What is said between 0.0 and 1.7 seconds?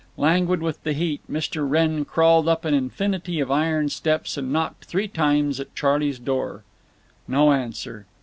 Languid with the heat, Mr.